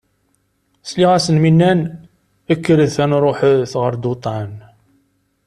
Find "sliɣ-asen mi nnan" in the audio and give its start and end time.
0.89-1.79